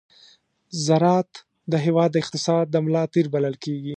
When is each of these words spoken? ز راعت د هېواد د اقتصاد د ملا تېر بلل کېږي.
ز 0.83 0.85
راعت 1.03 1.31
د 1.71 1.73
هېواد 1.85 2.09
د 2.13 2.17
اقتصاد 2.23 2.65
د 2.69 2.75
ملا 2.85 3.03
تېر 3.13 3.25
بلل 3.33 3.55
کېږي. 3.63 3.89